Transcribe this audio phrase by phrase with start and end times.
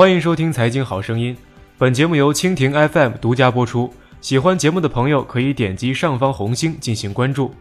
[0.00, 1.34] 欢迎收听《财经好声音》，
[1.76, 3.92] 本节目由蜻蜓 FM 独家播出。
[4.22, 7.52] 喜欢节目的朋友可以点击上方红星进行关注。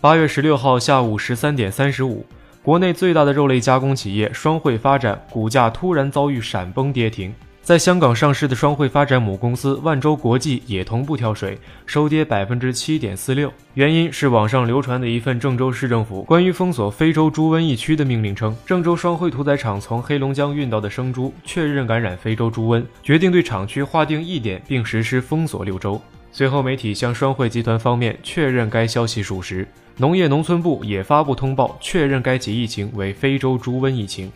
[0.00, 2.26] 八月十六号下午十三点三十五，
[2.60, 7.32] 国内最大的肉类加工企业双汇发展股价突然遭遇闪崩跌停。
[7.68, 13.52] 在香港上市的双汇发展母公司万洲国际也同步跳水，收跌百分之七点四六。
[13.74, 26.00] 原因是网上流传的一份郑州市政府关于封锁非洲猪瘟疫区的命令称，郑州双汇屠宰场从黑龙江运到的生猪确认感染非洲猪瘟，决定对厂区划定疫点并实施封锁六周。
[26.32, 34.32] 随后，媒体向双汇集团方面确认该消息属实，农业农村部也发布通报确认该起疫情为非洲猪瘟疫情。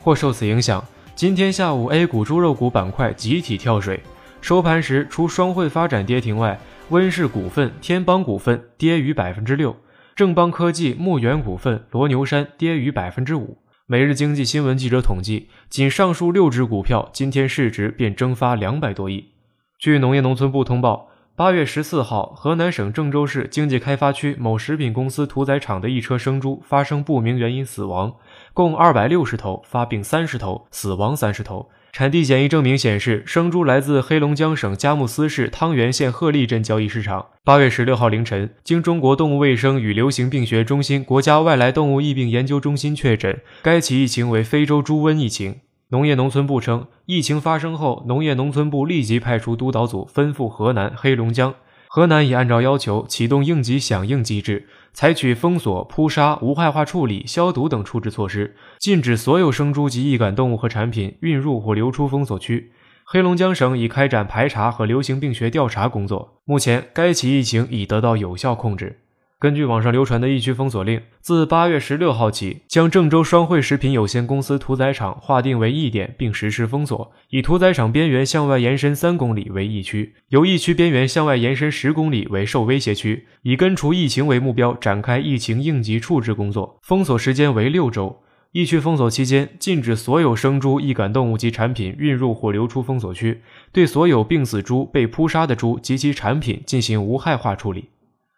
[0.00, 0.84] 或受此影响。
[1.14, 4.02] 今天下午，A 股猪肉股板块集体跳水，
[4.40, 9.76] 收盘时除双汇发展跌停外，温氏股份、天邦股份跌逾百分之六，
[10.16, 13.58] 正邦科技、牧原股份、罗牛山跌逾百分之五。
[13.86, 19.32] 每日经济新闻记者统计，仅上述六只股票今天市值便蒸发两百多亿。
[19.78, 21.11] 据农业农村部通报。
[21.42, 28.14] 八月十四号，河南省郑州市经济开发区某食品公司屠宰场的一车生猪发生不明原因死亡，
[28.54, 31.68] 共二百六十头，发病三十头，死亡三十头。
[31.90, 37.26] 产地检疫证明显示，生猪来自黑龙江省佳木斯市汤原县鹤立镇交易市场。
[37.42, 45.56] 八月十六号凌晨，经中国动物卫生与流行病学中心国家外来动物疫病研究中心确诊，该起疫情为非洲猪瘟疫情。
[45.92, 51.54] 农业农村部称，疫情发生后，农业农村部立即派出督导组奔赴河南、黑龙江。
[51.86, 62.72] 河南已按照要求启动应急响应机制，采取封锁、扑杀、无害化处理、消毒等处置措施，禁止所有生猪及易感动物和产品运入或流出封锁区。
[63.04, 69.00] 黑龙江省已开展排查和流行病学调查工作，目前该起疫情已得到有效控制。
[69.42, 86.78] 根据网上流传的疫区封锁令，自八月十六号起，将郑州双汇食品有限公司屠宰场划定为疫点，并实施封锁，以屠宰场边缘向外延伸三公里为疫区，由疫区边缘向外延伸十公里为受威胁区，以根除疫情为目标，展开疫情应急处置工作。
[86.84, 88.20] 封锁时间为六周。
[88.52, 97.88] 疫区封锁期间，禁止所有生猪、易感动物及产品运入或流出封锁区，对所有病死猪、被扑杀的猪及其产品进行无害化处理。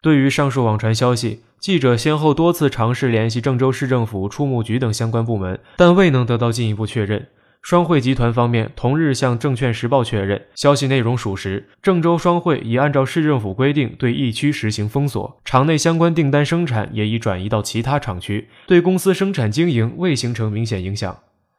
[0.04, 7.26] 对于上述网传消息，记者先后多次尝试联系郑州市政府、畜牧局等相关部门，但未能得到进一步确认。
[7.62, 11.70] 双汇集团方面同日向证券时报确认，消息内容属实。
[11.82, 21.16] 郑州双汇已按照市政府规定对疫区实行封锁，场内相关订单生产也已转移到其他厂区，对公司生产经营未形成明显影响。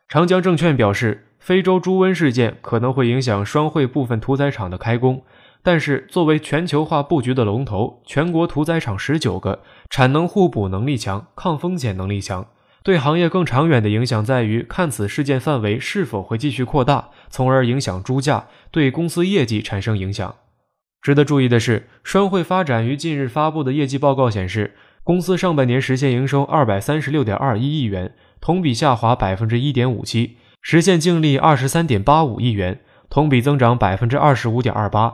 [0.08, 5.22] 长江证券表示，非洲猪瘟事件可能会影响双汇部分屠宰场的开工。
[5.62, 9.62] 但是，作为全球化布局的龙头，全国屠宰场十九个，
[9.92, 12.48] 产能互补能力强，抗风险能力强。
[12.82, 20.34] 对行业更长远的影响在于，看此事件范围是否会继续扩大，从而影响猪价，对公司业绩产生影响。
[21.00, 24.74] 值得注意的是，双汇发展于近日发布的业绩报告显示，
[25.04, 35.14] 公司上半年实现营收二百三十六点二一亿元，同比下滑百分之一点五七，实现净利二十三点八五亿元，同比增长百分之二十五点二八。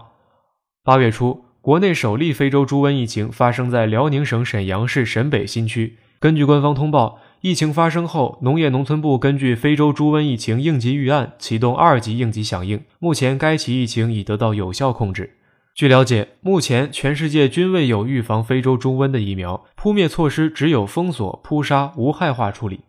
[0.81, 5.97] 八月初，国内首例非洲猪瘟疫情发生在辽宁省沈阳市沈北新区。
[6.21, 12.81] 根据官方通报，疫情发生后，农业农村部根据非洲猪瘟疫情应急预案，启动二级应急响应。
[12.99, 15.35] 目前，该起疫情已得到有效控制。
[15.75, 22.79] 据了解，目前全世界均未有预防非洲猪瘟的疫苗，扑灭措施只有封锁、扑杀、无害化处理。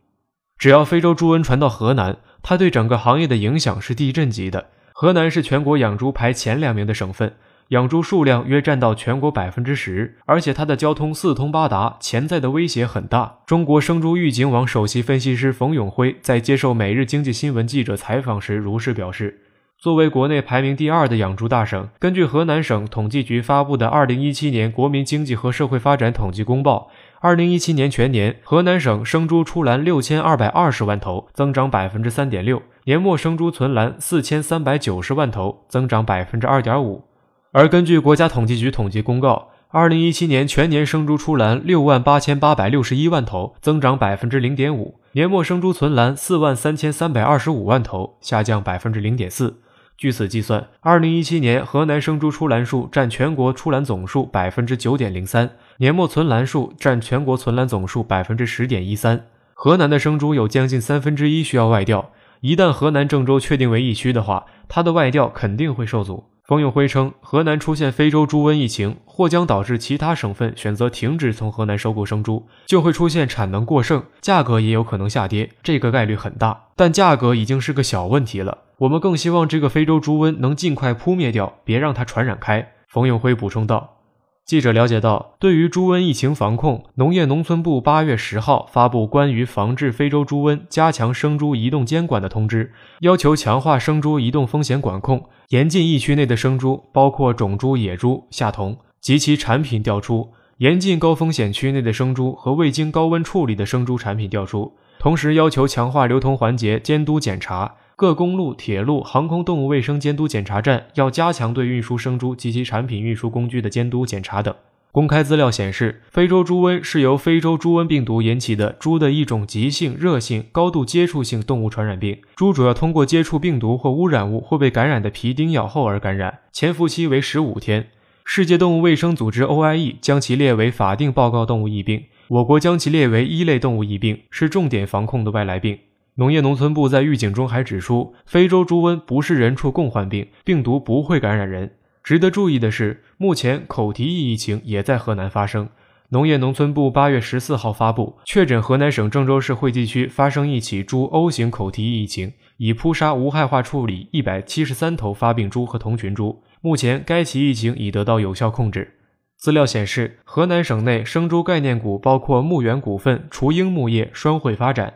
[0.59, 4.67] 只要非洲猪瘟传到河南，它对整个行业的影响是地震级的。
[4.93, 7.35] 河南是全国养猪排前两名的省份。
[7.69, 13.39] 养猪数量约占到全国百分之十，而且它的交通四通八达，潜在的威胁很大。
[13.47, 19.41] 中国生猪预警网首席分析师冯永辉在接受《每日经济新闻》记者采访时如是表示
[19.83, 26.89] ：“作为国内排名第二的养猪大省，根据河南省统计局发布的《二零一七年国民经济和社会发展统计公报》，
[27.19, 37.03] 二零一七年全年河南省生猪出栏六千二百二十万头，增长百分之三点六；年末生猪存栏四千三百九十万头，增长百分之二点五。”
[37.51, 49.59] 而根据国家统计局统计公告，二零一七年全年生猪出栏六万八千八百六十一万头，增长百分之零点五；年末生猪存栏四万三千三百二十五万头，下降百分之零点四。
[50.03, 59.27] 据此计算，二零一七年河南生猪出栏数占全国出栏总数百分之九点零三，年末存栏数占全国存栏总数百分之十点一三。
[59.55, 62.11] 河南的生猪有将近三分之一需要外调，
[62.41, 66.25] 一旦河南郑州确定为疫区的话，它的外调肯定会受阻。
[66.53, 76.65] 冯永辉称，河南出现非洲猪瘟疫情，或将导致其他省份选择停止从河南收购生猪，就会出现产能过剩，价格也有可能下跌，这个概率很大。
[76.77, 82.75] 但价格已经是个小问题了，我们更希望这个非洲猪瘟能尽快扑灭掉，别让它传染开。
[82.87, 84.02] 冯永辉补充道。
[84.45, 107.77] 记者了解到，对于猪瘟疫情防控，农业农村部八月十号发布关于防治非洲猪瘟、加强生猪移动监管的通知，要求强化生猪移动风险管控，严禁疫区内的生猪，包括种猪、野猪下童及其产品调出，严禁高风险区内的生猪和未经高温处理的生猪产品调出，同时要求强化流通环节监督检查。
[108.03, 114.53] 各公路、铁路、航空动物卫生监督检查站要加强对运输生猪及其产品运输工具的监督检查等。
[114.91, 122.19] 公开资料显示，非洲猪瘟是由非洲猪瘟病毒引起的猪的一种急性、热性、高度接触性动物传染病。
[122.35, 127.87] 猪主要通过接触病毒或污染物或被感染的皮叮咬后而感染，潜伏期为十五天。
[128.25, 135.79] 世界动物卫生组织 （OIE） 将其列为法定报告动物疫病，我国将其列为一类动物疫病，是重点防控的外来病。
[136.17, 141.73] 农业农村部在预警中还指出，非洲猪瘟不是人畜共患病，病毒不会感染人。
[142.03, 145.69] 值得注意的是，目前口蹄疫疫情也在河南发生。
[146.11, 156.43] 农业农村部八月十四号发布，确诊河南省郑州市惠济区发生一起猪 O 型口蹄疫疫情，已扑杀无害化处理一百七十三头发病猪和同群猪。
[156.61, 158.99] 目前该起疫情已得到有效控制。
[159.39, 164.93] 资料显示，河南省内生猪概念股包括牧原股份、雏鹰牧业、双汇发展。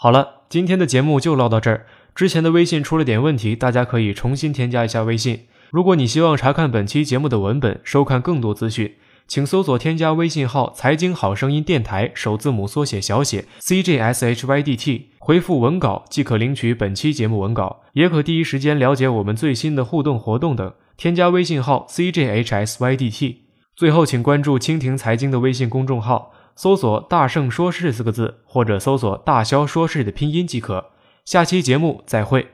[0.00, 1.84] 好了，今天的节目就唠到这儿。
[2.14, 5.46] 之前的微信出了点问题，大家可以重新添加一下微信。
[5.72, 8.94] 如果你希望查看本期节目的文本，收看更多资讯，
[9.26, 20.72] 请搜索添加微信号“财经好声音电台”，首字母缩写小写 c j s h y d t，回复文稿即可领取本期节目文稿，也可第一时间了解我们最新的互动活动等。
[20.96, 23.42] 添加微信号 c j h s y d t。
[23.74, 26.32] 最后，请关注蜻蜓财经的微信公众号。
[26.58, 30.86] 搜索“大圣说事”四个字，或者搜索“大肖说事”的拼音即可。
[31.24, 32.48] 下期节目再会。